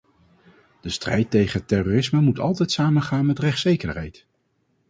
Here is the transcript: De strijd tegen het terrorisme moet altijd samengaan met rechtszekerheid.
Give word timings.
De 0.81 0.89
strijd 0.89 1.31
tegen 1.31 1.59
het 1.59 1.67
terrorisme 1.67 2.21
moet 2.21 2.39
altijd 2.39 2.71
samengaan 2.71 3.25
met 3.25 3.39
rechtszekerheid. 3.39 4.25